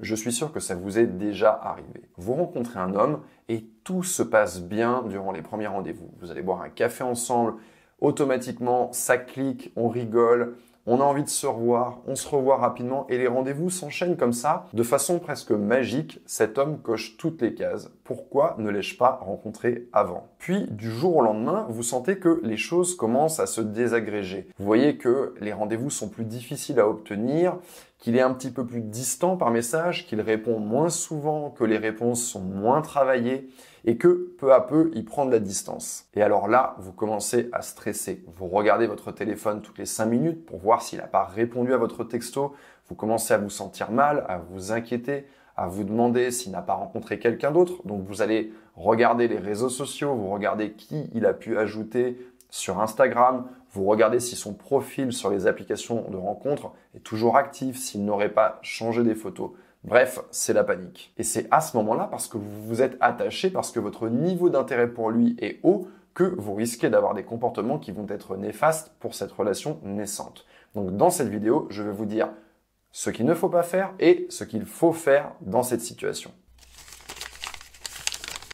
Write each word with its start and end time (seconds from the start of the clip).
Je 0.00 0.14
suis 0.14 0.32
sûr 0.32 0.52
que 0.52 0.60
ça 0.60 0.74
vous 0.74 0.98
est 0.98 1.06
déjà 1.06 1.58
arrivé. 1.62 2.02
Vous 2.18 2.34
rencontrez 2.34 2.78
un 2.78 2.94
homme 2.94 3.20
et 3.48 3.64
tout 3.82 4.02
se 4.02 4.22
passe 4.22 4.60
bien 4.60 5.02
durant 5.08 5.32
les 5.32 5.40
premiers 5.40 5.68
rendez-vous. 5.68 6.10
Vous 6.20 6.30
allez 6.30 6.42
boire 6.42 6.60
un 6.60 6.68
café 6.68 7.02
ensemble, 7.02 7.54
automatiquement 8.00 8.92
ça 8.92 9.16
clique, 9.16 9.72
on 9.74 9.88
rigole, 9.88 10.56
on 10.88 11.00
a 11.00 11.04
envie 11.04 11.24
de 11.24 11.28
se 11.28 11.46
revoir, 11.46 11.98
on 12.06 12.14
se 12.14 12.28
revoit 12.28 12.58
rapidement 12.58 13.06
et 13.08 13.18
les 13.18 13.26
rendez-vous 13.26 13.70
s'enchaînent 13.70 14.16
comme 14.16 14.32
ça. 14.32 14.66
De 14.72 14.84
façon 14.84 15.18
presque 15.18 15.50
magique, 15.50 16.20
cet 16.26 16.58
homme 16.58 16.78
coche 16.78 17.16
toutes 17.16 17.42
les 17.42 17.54
cases. 17.54 17.90
Pourquoi 18.04 18.54
ne 18.58 18.70
l'ai-je 18.70 18.96
pas 18.96 19.18
rencontré 19.20 19.88
avant? 19.92 20.28
Puis, 20.38 20.66
du 20.70 20.90
jour 20.90 21.16
au 21.16 21.22
lendemain, 21.22 21.66
vous 21.70 21.82
sentez 21.82 22.18
que 22.18 22.40
les 22.44 22.56
choses 22.56 22.96
commencent 22.96 23.40
à 23.40 23.46
se 23.46 23.60
désagréger. 23.60 24.46
Vous 24.58 24.64
voyez 24.64 24.96
que 24.96 25.34
les 25.40 25.52
rendez-vous 25.52 25.90
sont 25.90 26.08
plus 26.08 26.24
difficiles 26.24 26.78
à 26.78 26.88
obtenir, 26.88 27.56
qu'il 27.98 28.16
est 28.16 28.20
un 28.20 28.32
petit 28.32 28.50
peu 28.50 28.66
plus 28.66 28.82
distant 28.82 29.36
par 29.36 29.50
message, 29.50 30.06
qu'il 30.06 30.20
répond 30.20 30.58
moins 30.58 30.90
souvent, 30.90 31.50
que 31.50 31.64
les 31.64 31.78
réponses 31.78 32.22
sont 32.22 32.42
moins 32.42 32.82
travaillées 32.82 33.48
et 33.84 33.96
que 33.96 34.34
peu 34.38 34.52
à 34.52 34.60
peu, 34.60 34.90
il 34.94 35.04
prend 35.04 35.26
de 35.26 35.30
la 35.30 35.38
distance. 35.38 36.06
Et 36.14 36.22
alors 36.22 36.48
là, 36.48 36.76
vous 36.78 36.92
commencez 36.92 37.48
à 37.52 37.62
stresser. 37.62 38.24
Vous 38.26 38.48
regardez 38.48 38.86
votre 38.86 39.12
téléphone 39.12 39.62
toutes 39.62 39.78
les 39.78 39.86
5 39.86 40.06
minutes 40.06 40.44
pour 40.44 40.58
voir 40.58 40.82
s'il 40.82 40.98
n'a 40.98 41.06
pas 41.06 41.24
répondu 41.24 41.72
à 41.72 41.78
votre 41.78 42.04
texto. 42.04 42.54
Vous 42.88 42.94
commencez 42.94 43.32
à 43.32 43.38
vous 43.38 43.50
sentir 43.50 43.90
mal, 43.90 44.24
à 44.28 44.38
vous 44.38 44.72
inquiéter, 44.72 45.26
à 45.56 45.68
vous 45.68 45.84
demander 45.84 46.30
s'il 46.30 46.52
n'a 46.52 46.62
pas 46.62 46.74
rencontré 46.74 47.18
quelqu'un 47.18 47.50
d'autre. 47.50 47.86
Donc 47.86 48.02
vous 48.02 48.22
allez 48.22 48.52
regarder 48.74 49.26
les 49.26 49.38
réseaux 49.38 49.70
sociaux, 49.70 50.14
vous 50.14 50.28
regardez 50.28 50.72
qui 50.72 51.08
il 51.14 51.24
a 51.24 51.32
pu 51.32 51.56
ajouter 51.56 52.18
sur 52.50 52.80
Instagram, 52.80 53.46
vous 53.76 53.84
regardez 53.84 54.20
si 54.20 54.36
son 54.36 54.54
profil 54.54 55.12
sur 55.12 55.30
les 55.30 55.46
applications 55.46 56.08
de 56.10 56.16
rencontre 56.16 56.72
est 56.94 57.00
toujours 57.00 57.36
actif, 57.36 57.76
s'il 57.76 58.04
n'aurait 58.04 58.32
pas 58.32 58.58
changé 58.62 59.02
des 59.02 59.14
photos. 59.14 59.50
Bref, 59.84 60.18
c'est 60.30 60.54
la 60.54 60.64
panique. 60.64 61.12
Et 61.18 61.22
c'est 61.22 61.46
à 61.50 61.60
ce 61.60 61.76
moment-là, 61.76 62.08
parce 62.10 62.26
que 62.26 62.38
vous 62.38 62.62
vous 62.64 62.82
êtes 62.82 62.96
attaché, 63.00 63.50
parce 63.50 63.70
que 63.70 63.78
votre 63.78 64.08
niveau 64.08 64.48
d'intérêt 64.48 64.88
pour 64.88 65.10
lui 65.10 65.36
est 65.40 65.60
haut, 65.62 65.88
que 66.14 66.24
vous 66.24 66.54
risquez 66.54 66.88
d'avoir 66.88 67.12
des 67.12 67.24
comportements 67.24 67.78
qui 67.78 67.92
vont 67.92 68.06
être 68.08 68.36
néfastes 68.36 68.94
pour 68.98 69.14
cette 69.14 69.32
relation 69.32 69.78
naissante. 69.82 70.46
Donc 70.74 70.96
dans 70.96 71.10
cette 71.10 71.28
vidéo, 71.28 71.66
je 71.68 71.82
vais 71.82 71.92
vous 71.92 72.06
dire 72.06 72.30
ce 72.90 73.10
qu'il 73.10 73.26
ne 73.26 73.34
faut 73.34 73.50
pas 73.50 73.62
faire 73.62 73.92
et 74.00 74.26
ce 74.30 74.44
qu'il 74.44 74.64
faut 74.64 74.94
faire 74.94 75.32
dans 75.42 75.62
cette 75.62 75.82
situation. 75.82 76.32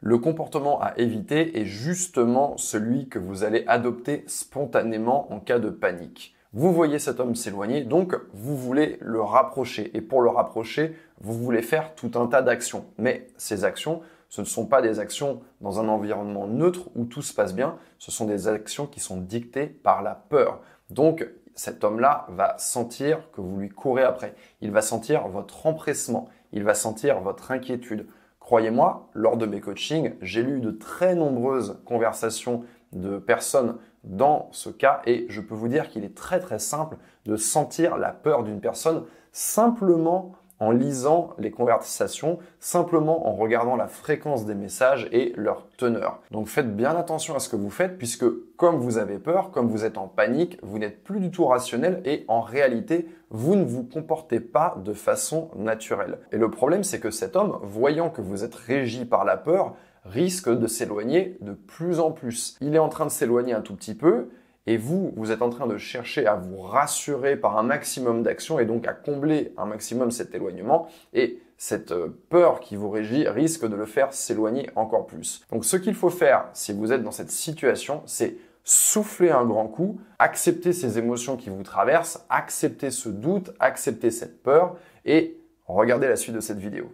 Le 0.05 0.19
comportement 0.19 0.83
à 0.83 0.95
éviter 0.97 1.61
est 1.61 1.65
justement 1.65 2.57
celui 2.57 3.09
que 3.09 3.21
vous 3.21 3.45
allez 3.45 3.63
adopter 3.69 4.25
spontanément 4.27 5.33
en 5.33 5.39
cas 5.39 5.61
de 5.61 5.71
panique. 5.71 6.35
Vous 6.53 6.73
voyez 6.73 6.99
cet 6.99 7.21
homme 7.21 7.37
s'éloigner, 7.37 7.85
donc 7.85 8.17
vous 8.35 8.57
voulez 8.57 8.99
le 9.01 9.23
rapprocher. 9.23 9.97
Et 9.97 10.01
pour 10.01 10.21
le 10.21 10.29
rapprocher, 10.29 10.97
vous 11.21 11.35
voulez 11.35 11.63
faire 11.63 11.95
tout 11.95 12.11
un 12.17 12.27
tas 12.27 12.43
d'actions. 12.43 12.85
Mais 12.99 13.29
ces 13.37 13.63
actions, 13.65 14.01
ce 14.29 14.41
ne 14.41 14.47
sont 14.47 14.67
pas 14.67 14.83
des 14.83 14.99
actions 14.99 15.41
dans 15.61 15.79
un 15.79 15.87
environnement 15.87 16.49
neutre 16.49 16.91
où 16.97 17.05
tout 17.05 17.23
se 17.23 17.33
passe 17.33 17.55
bien, 17.55 17.77
ce 17.99 18.11
sont 18.11 18.25
des 18.25 18.49
actions 18.49 18.89
qui 18.89 18.99
sont 18.99 19.19
dictées 19.19 19.69
par 19.69 20.03
la 20.03 20.17
peur. 20.17 20.63
Donc 20.91 21.29
cet 21.55 21.85
homme-là 21.85 22.27
va 22.31 22.57
sentir 22.59 23.31
que 23.31 23.41
vous 23.41 23.57
lui 23.57 23.69
courez 23.69 24.03
après. 24.03 24.35
Il 24.63 24.73
va 24.73 24.83
sentir 24.83 25.29
votre 25.29 25.65
empressement, 25.65 26.29
il 26.53 26.65
va 26.65 26.75
sentir 26.75 27.21
votre 27.21 27.53
inquiétude. 27.53 28.09
Croyez-moi, 28.43 29.09
lors 29.15 29.37
de 29.37 29.47
mes 29.47 29.61
coachings, 29.61 30.15
j'ai 30.21 30.43
lu 30.43 30.59
de 30.59 30.73
très 30.73 31.15
nombreuses 31.15 31.81
conversations 31.85 32.65
de 32.93 33.19
personnes 33.19 33.77
dans 34.03 34.49
ce 34.51 34.69
cas 34.69 35.01
et 35.07 35.27
je 35.29 35.41
peux 35.41 35.55
vous 35.55 35.69
dire 35.69 35.89
qu'il 35.89 36.03
est 36.03 36.17
très 36.17 36.41
très 36.41 36.59
simple 36.59 36.97
de 37.25 37.37
sentir 37.37 37.97
la 37.97 38.11
peur 38.11 38.43
d'une 38.43 38.61
personne 38.61 39.05
simplement 39.31 40.33
en 40.63 40.71
lisant 40.71 41.31
les 41.39 41.51
conversations, 41.51 42.39
simplement 42.61 43.29
en 43.29 43.35
regardant 43.35 43.75
la 43.75 43.89
fréquence 43.89 44.47
des 44.47 44.55
messages 44.55 45.09
et 45.11 45.33
leur 45.37 45.67
teneur. 45.77 46.21
Donc 46.31 46.47
faites 46.47 46.77
bien 46.77 46.97
attention 46.97 47.35
à 47.35 47.41
ce 47.41 47.49
que 47.49 47.57
vous 47.57 47.69
faites 47.69 47.99
puisque 47.99 48.27
comme 48.57 48.77
vous 48.77 48.97
avez 48.97 49.19
peur, 49.19 49.51
comme 49.51 49.67
vous 49.67 49.85
êtes 49.85 49.99
en 49.99 50.07
panique, 50.07 50.61
vous 50.63 50.79
n'êtes 50.79 51.03
plus 51.03 51.19
du 51.19 51.33
tout 51.33 51.47
rationnel 51.47 52.01
et 52.05 52.25
en 52.29 52.43
réalité, 52.43 53.09
vous 53.31 53.57
ne 53.57 53.65
vous 53.65 53.83
comportez 53.83 54.39
pas 54.39 54.77
de 54.85 54.93
façon 54.93 55.51
naturelle. 55.57 56.19
Et 56.31 56.37
le 56.37 56.49
problème, 56.49 56.85
c'est 56.85 57.01
que 57.01 57.11
cet 57.11 57.35
homme, 57.35 57.59
voyant 57.65 58.09
que 58.09 58.21
vous 58.21 58.45
êtes 58.45 58.55
régi 58.55 59.05
par 59.05 59.25
la 59.25 59.37
peur, 59.37 59.75
risque 60.05 60.49
de 60.49 60.67
s'éloigner 60.69 61.39
de 61.41 61.55
plus 61.55 61.99
en 61.99 62.13
plus. 62.13 62.57
Il 62.61 62.77
est 62.77 62.81
en 62.81 62.89
train 62.89 63.07
de 63.07 63.11
s'éloigner 63.11 63.53
un 63.53 63.63
tout 63.63 63.75
petit 63.75 63.95
peu, 63.95 64.29
et 64.67 64.77
vous, 64.77 65.13
vous 65.17 65.33
êtes 65.33 65.43
en 65.43 65.51
train 65.51 65.67
de 65.67 65.77
chercher 65.77 66.27
à 66.27 66.37
vous 66.37 66.59
rassurer 66.61 67.37
par 67.37 67.59
un 67.59 67.63
maximum 67.63 68.23
d'actions 68.23 68.59
et 68.59 68.65
donc 68.65 68.87
à 68.87 68.93
combler 68.93 69.53
un 69.57 69.67
maximum 69.67 70.11
cet 70.11 70.35
éloignement. 70.35 70.89
Et 71.13 71.41
cette 71.57 71.93
euh, 71.93 72.09
peur 72.29 72.61
qui 72.61 72.77
vous 72.77 72.91
régit 72.91 73.29
risque 73.29 73.69
de 73.69 73.77
le 73.77 73.87
faire 73.87 74.13
s'éloigner 74.13 74.71
encore 74.77 75.07
plus. 75.07 75.45
Donc 75.51 75.65
ce 75.65 75.77
qu'il 75.77 75.95
faut 75.95 76.11
faire 76.11 76.47
si 76.55 76.73
vous 76.73 76.93
êtes 76.93 77.03
dans 77.03 77.11
cette 77.11 77.31
situation, 77.31 78.03
c'est 78.07 78.37
souffler 78.65 79.31
un 79.31 79.45
grand 79.45 79.67
coup, 79.67 80.01
accepter 80.19 80.73
ces 80.73 80.99
émotions 80.99 81.37
qui 81.37 81.51
vous 81.51 81.63
traversent, 81.63 82.25
accepter 82.31 82.91
ce 82.91 83.09
doute, 83.09 83.53
accepter 83.59 84.11
cette 84.11 84.43
peur 84.43 84.77
et 85.05 85.37
regardez 85.67 86.07
la 86.07 86.17
suite 86.17 86.35
de 86.35 86.41
cette 86.41 86.59
vidéo. 86.59 86.93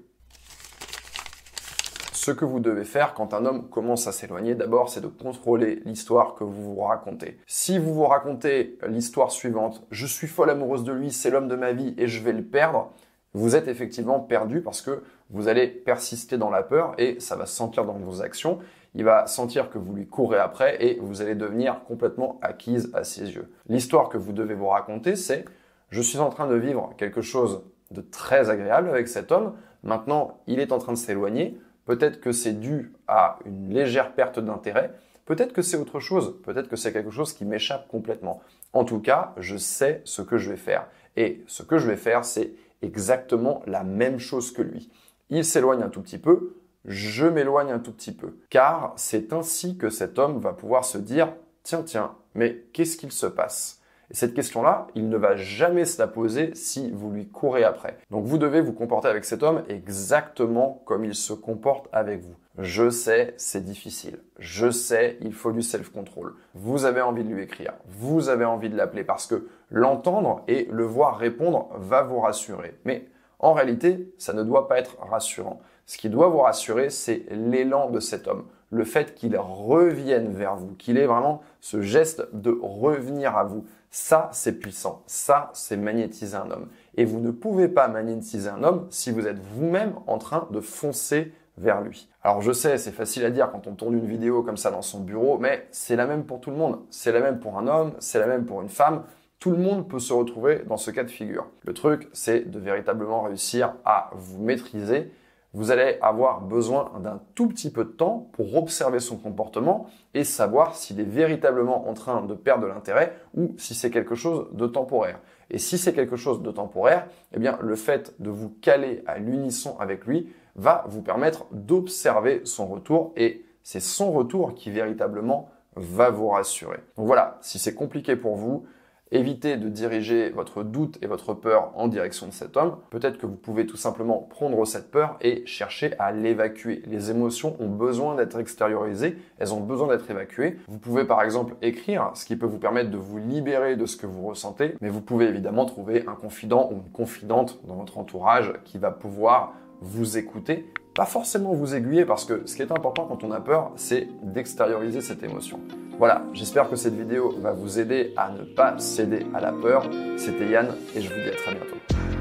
Ce 2.28 2.34
que 2.34 2.44
vous 2.44 2.60
devez 2.60 2.84
faire 2.84 3.14
quand 3.14 3.32
un 3.32 3.46
homme 3.46 3.70
commence 3.70 4.06
à 4.06 4.12
s'éloigner, 4.12 4.54
d'abord, 4.54 4.90
c'est 4.90 5.00
de 5.00 5.06
contrôler 5.06 5.80
l'histoire 5.86 6.34
que 6.34 6.44
vous 6.44 6.74
vous 6.74 6.82
racontez. 6.82 7.38
Si 7.46 7.78
vous 7.78 7.94
vous 7.94 8.04
racontez 8.04 8.78
l'histoire 8.86 9.30
suivante, 9.30 9.86
je 9.90 10.04
suis 10.04 10.26
folle 10.26 10.50
amoureuse 10.50 10.84
de 10.84 10.92
lui, 10.92 11.10
c'est 11.10 11.30
l'homme 11.30 11.48
de 11.48 11.56
ma 11.56 11.72
vie 11.72 11.94
et 11.96 12.06
je 12.06 12.22
vais 12.22 12.34
le 12.34 12.44
perdre, 12.44 12.92
vous 13.32 13.56
êtes 13.56 13.66
effectivement 13.66 14.20
perdu 14.20 14.60
parce 14.60 14.82
que 14.82 15.02
vous 15.30 15.48
allez 15.48 15.68
persister 15.68 16.36
dans 16.36 16.50
la 16.50 16.62
peur 16.62 16.92
et 16.98 17.18
ça 17.18 17.34
va 17.34 17.46
se 17.46 17.56
sentir 17.56 17.86
dans 17.86 17.94
vos 17.94 18.20
actions. 18.20 18.58
Il 18.94 19.04
va 19.04 19.26
sentir 19.26 19.70
que 19.70 19.78
vous 19.78 19.94
lui 19.94 20.06
courez 20.06 20.38
après 20.38 20.84
et 20.84 20.98
vous 21.00 21.22
allez 21.22 21.34
devenir 21.34 21.82
complètement 21.84 22.38
acquise 22.42 22.90
à 22.92 23.04
ses 23.04 23.36
yeux. 23.36 23.50
L'histoire 23.70 24.10
que 24.10 24.18
vous 24.18 24.34
devez 24.34 24.52
vous 24.54 24.68
raconter, 24.68 25.16
c'est 25.16 25.46
je 25.88 26.02
suis 26.02 26.18
en 26.18 26.28
train 26.28 26.46
de 26.46 26.56
vivre 26.56 26.92
quelque 26.98 27.22
chose 27.22 27.62
de 27.90 28.02
très 28.02 28.50
agréable 28.50 28.90
avec 28.90 29.08
cet 29.08 29.32
homme. 29.32 29.54
Maintenant, 29.82 30.42
il 30.46 30.60
est 30.60 30.72
en 30.72 30.78
train 30.78 30.92
de 30.92 30.98
s'éloigner. 30.98 31.58
Peut-être 31.88 32.20
que 32.20 32.32
c'est 32.32 32.52
dû 32.52 32.92
à 33.06 33.38
une 33.46 33.72
légère 33.72 34.12
perte 34.12 34.38
d'intérêt. 34.38 34.92
Peut-être 35.24 35.54
que 35.54 35.62
c'est 35.62 35.78
autre 35.78 36.00
chose. 36.00 36.38
Peut-être 36.44 36.68
que 36.68 36.76
c'est 36.76 36.92
quelque 36.92 37.10
chose 37.10 37.32
qui 37.32 37.46
m'échappe 37.46 37.88
complètement. 37.88 38.42
En 38.74 38.84
tout 38.84 39.00
cas, 39.00 39.32
je 39.38 39.56
sais 39.56 40.02
ce 40.04 40.20
que 40.20 40.36
je 40.36 40.50
vais 40.50 40.58
faire. 40.58 40.86
Et 41.16 41.42
ce 41.46 41.62
que 41.62 41.78
je 41.78 41.86
vais 41.86 41.96
faire, 41.96 42.26
c'est 42.26 42.52
exactement 42.82 43.62
la 43.66 43.84
même 43.84 44.18
chose 44.18 44.52
que 44.52 44.60
lui. 44.60 44.90
Il 45.30 45.46
s'éloigne 45.46 45.82
un 45.82 45.88
tout 45.88 46.02
petit 46.02 46.18
peu, 46.18 46.56
je 46.84 47.24
m'éloigne 47.24 47.70
un 47.70 47.78
tout 47.78 47.92
petit 47.92 48.12
peu. 48.12 48.36
Car 48.50 48.92
c'est 48.96 49.32
ainsi 49.32 49.78
que 49.78 49.88
cet 49.88 50.18
homme 50.18 50.40
va 50.40 50.52
pouvoir 50.52 50.84
se 50.84 50.98
dire, 50.98 51.32
tiens, 51.62 51.82
tiens, 51.82 52.16
mais 52.34 52.66
qu'est-ce 52.74 52.98
qu'il 52.98 53.12
se 53.12 53.26
passe? 53.26 53.80
Cette 54.10 54.32
question-là, 54.32 54.86
il 54.94 55.08
ne 55.08 55.18
va 55.18 55.36
jamais 55.36 55.84
se 55.84 56.00
la 56.00 56.08
poser 56.08 56.54
si 56.54 56.90
vous 56.90 57.10
lui 57.10 57.28
courez 57.28 57.64
après. 57.64 57.98
Donc 58.10 58.24
vous 58.24 58.38
devez 58.38 58.62
vous 58.62 58.72
comporter 58.72 59.08
avec 59.08 59.24
cet 59.24 59.42
homme 59.42 59.64
exactement 59.68 60.82
comme 60.86 61.04
il 61.04 61.14
se 61.14 61.34
comporte 61.34 61.88
avec 61.92 62.22
vous. 62.22 62.34
Je 62.58 62.88
sais, 62.88 63.34
c'est 63.36 63.64
difficile. 63.64 64.18
Je 64.38 64.70
sais, 64.70 65.18
il 65.20 65.34
faut 65.34 65.52
du 65.52 65.62
self-control. 65.62 66.34
Vous 66.54 66.86
avez 66.86 67.02
envie 67.02 67.22
de 67.22 67.28
lui 67.28 67.42
écrire. 67.42 67.74
Vous 67.86 68.30
avez 68.30 68.46
envie 68.46 68.70
de 68.70 68.76
l'appeler 68.76 69.04
parce 69.04 69.26
que 69.26 69.46
l'entendre 69.70 70.42
et 70.48 70.66
le 70.70 70.84
voir 70.84 71.18
répondre 71.18 71.68
va 71.76 72.02
vous 72.02 72.20
rassurer. 72.20 72.74
Mais 72.84 73.06
en 73.38 73.52
réalité, 73.52 74.12
ça 74.18 74.32
ne 74.32 74.42
doit 74.42 74.68
pas 74.68 74.78
être 74.78 74.96
rassurant. 75.00 75.60
Ce 75.86 75.98
qui 75.98 76.08
doit 76.08 76.28
vous 76.28 76.40
rassurer, 76.40 76.90
c'est 76.90 77.26
l'élan 77.30 77.90
de 77.90 78.00
cet 78.00 78.26
homme 78.26 78.46
le 78.70 78.84
fait 78.84 79.14
qu'il 79.14 79.36
revienne 79.36 80.32
vers 80.32 80.56
vous, 80.56 80.74
qu'il 80.74 80.98
ait 80.98 81.06
vraiment 81.06 81.40
ce 81.60 81.80
geste 81.80 82.28
de 82.32 82.56
revenir 82.60 83.36
à 83.36 83.44
vous. 83.44 83.64
Ça, 83.90 84.28
c'est 84.32 84.58
puissant. 84.58 85.02
Ça, 85.06 85.50
c'est 85.54 85.76
magnétiser 85.76 86.36
un 86.36 86.50
homme. 86.50 86.68
Et 86.96 87.04
vous 87.04 87.20
ne 87.20 87.30
pouvez 87.30 87.68
pas 87.68 87.88
magnétiser 87.88 88.50
un 88.50 88.62
homme 88.62 88.86
si 88.90 89.10
vous 89.10 89.26
êtes 89.26 89.38
vous-même 89.38 89.94
en 90.06 90.18
train 90.18 90.48
de 90.50 90.60
foncer 90.60 91.32
vers 91.56 91.80
lui. 91.80 92.08
Alors 92.22 92.40
je 92.42 92.52
sais, 92.52 92.78
c'est 92.78 92.92
facile 92.92 93.24
à 93.24 93.30
dire 93.30 93.50
quand 93.50 93.66
on 93.66 93.74
tourne 93.74 93.94
une 93.94 94.06
vidéo 94.06 94.42
comme 94.42 94.56
ça 94.56 94.70
dans 94.70 94.82
son 94.82 95.00
bureau, 95.00 95.38
mais 95.38 95.66
c'est 95.70 95.96
la 95.96 96.06
même 96.06 96.24
pour 96.24 96.40
tout 96.40 96.50
le 96.50 96.56
monde. 96.56 96.80
C'est 96.90 97.12
la 97.12 97.20
même 97.20 97.40
pour 97.40 97.58
un 97.58 97.66
homme, 97.66 97.92
c'est 97.98 98.18
la 98.18 98.26
même 98.26 98.44
pour 98.44 98.62
une 98.62 98.68
femme. 98.68 99.02
Tout 99.40 99.50
le 99.50 99.56
monde 99.56 99.88
peut 99.88 99.98
se 99.98 100.12
retrouver 100.12 100.62
dans 100.66 100.76
ce 100.76 100.90
cas 100.90 101.04
de 101.04 101.10
figure. 101.10 101.46
Le 101.64 101.72
truc, 101.72 102.08
c'est 102.12 102.50
de 102.50 102.58
véritablement 102.58 103.22
réussir 103.22 103.74
à 103.84 104.10
vous 104.14 104.42
maîtriser 104.42 105.12
vous 105.54 105.70
allez 105.70 105.98
avoir 106.02 106.42
besoin 106.42 106.92
d'un 107.02 107.20
tout 107.34 107.48
petit 107.48 107.70
peu 107.70 107.84
de 107.84 107.90
temps 107.90 108.28
pour 108.32 108.56
observer 108.56 109.00
son 109.00 109.16
comportement 109.16 109.86
et 110.14 110.24
savoir 110.24 110.74
s'il 110.74 111.00
est 111.00 111.04
véritablement 111.04 111.88
en 111.88 111.94
train 111.94 112.22
de 112.22 112.34
perdre 112.34 112.64
de 112.64 112.68
l'intérêt 112.68 113.14
ou 113.34 113.54
si 113.56 113.74
c'est 113.74 113.90
quelque 113.90 114.14
chose 114.14 114.48
de 114.52 114.66
temporaire. 114.66 115.20
Et 115.50 115.58
si 115.58 115.78
c'est 115.78 115.94
quelque 115.94 116.16
chose 116.16 116.42
de 116.42 116.50
temporaire, 116.50 117.06
eh 117.34 117.38
bien, 117.38 117.58
le 117.62 117.76
fait 117.76 118.14
de 118.18 118.28
vous 118.28 118.50
caler 118.60 119.02
à 119.06 119.18
l'unisson 119.18 119.76
avec 119.78 120.06
lui 120.06 120.28
va 120.56 120.84
vous 120.88 121.00
permettre 121.00 121.46
d'observer 121.52 122.42
son 122.44 122.66
retour 122.66 123.12
et 123.16 123.46
c'est 123.62 123.80
son 123.80 124.12
retour 124.12 124.54
qui 124.54 124.70
véritablement 124.70 125.48
va 125.76 126.10
vous 126.10 126.28
rassurer. 126.28 126.78
Donc 126.96 127.06
voilà, 127.06 127.38
si 127.40 127.58
c'est 127.58 127.74
compliqué 127.74 128.16
pour 128.16 128.36
vous, 128.36 128.66
Évitez 129.10 129.56
de 129.56 129.70
diriger 129.70 130.28
votre 130.30 130.62
doute 130.62 130.98
et 131.00 131.06
votre 131.06 131.32
peur 131.32 131.72
en 131.74 131.88
direction 131.88 132.26
de 132.26 132.32
cet 132.32 132.58
homme. 132.58 132.76
Peut-être 132.90 133.16
que 133.16 133.24
vous 133.24 133.36
pouvez 133.36 133.64
tout 133.64 133.78
simplement 133.78 134.18
prendre 134.18 134.62
cette 134.66 134.90
peur 134.90 135.16
et 135.22 135.46
chercher 135.46 135.94
à 135.98 136.12
l'évacuer. 136.12 136.82
Les 136.86 137.10
émotions 137.10 137.56
ont 137.58 137.70
besoin 137.70 138.16
d'être 138.16 138.38
extériorisées, 138.38 139.16
elles 139.38 139.54
ont 139.54 139.60
besoin 139.60 139.88
d'être 139.88 140.10
évacuées. 140.10 140.58
Vous 140.68 140.78
pouvez 140.78 141.04
par 141.04 141.22
exemple 141.22 141.54
écrire, 141.62 142.10
ce 142.14 142.26
qui 142.26 142.36
peut 142.36 142.46
vous 142.46 142.58
permettre 142.58 142.90
de 142.90 142.98
vous 142.98 143.16
libérer 143.16 143.76
de 143.76 143.86
ce 143.86 143.96
que 143.96 144.06
vous 144.06 144.26
ressentez, 144.26 144.74
mais 144.82 144.90
vous 144.90 145.00
pouvez 145.00 145.26
évidemment 145.26 145.64
trouver 145.64 146.04
un 146.06 146.14
confident 146.14 146.68
ou 146.70 146.74
une 146.74 146.92
confidente 146.92 147.60
dans 147.66 147.76
votre 147.76 147.96
entourage 147.96 148.52
qui 148.64 148.76
va 148.76 148.90
pouvoir 148.90 149.54
vous 149.80 150.18
écouter 150.18 150.70
pas 150.98 151.06
forcément 151.06 151.52
vous 151.52 151.76
aiguiller 151.76 152.04
parce 152.04 152.24
que 152.24 152.42
ce 152.44 152.56
qui 152.56 152.62
est 152.62 152.72
important 152.72 153.06
quand 153.06 153.22
on 153.22 153.30
a 153.30 153.38
peur, 153.38 153.70
c'est 153.76 154.08
d'extérioriser 154.20 155.00
cette 155.00 155.22
émotion. 155.22 155.60
Voilà, 155.96 156.24
j'espère 156.32 156.68
que 156.68 156.74
cette 156.74 156.94
vidéo 156.94 157.36
va 157.40 157.52
vous 157.52 157.78
aider 157.78 158.12
à 158.16 158.32
ne 158.32 158.42
pas 158.42 158.76
céder 158.78 159.24
à 159.32 159.40
la 159.40 159.52
peur. 159.52 159.88
C'était 160.16 160.48
Yann 160.48 160.74
et 160.96 161.00
je 161.00 161.08
vous 161.08 161.20
dis 161.20 161.28
à 161.28 161.36
très 161.36 161.54
bientôt. 161.54 162.17